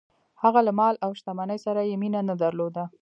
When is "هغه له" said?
0.41-0.71